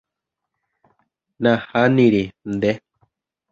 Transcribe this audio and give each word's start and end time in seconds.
Nahániri. 1.41 2.23
Nde. 2.55 2.71